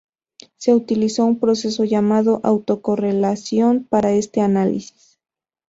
Se 0.57 0.73
utilizó 0.73 1.25
un 1.25 1.37
proceso 1.39 1.83
llamado 1.85 2.41
autocorrelación 2.43 3.83
para 3.87 4.13
este 4.13 4.41
análisis. 4.41 5.19